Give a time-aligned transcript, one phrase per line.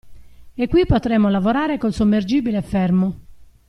[0.55, 3.19] E qui potremo lavorare col sommergibile fermo.